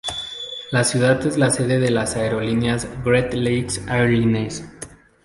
[0.71, 4.63] La ciudad es la sede de la aerolínea Great Lakes Airlines.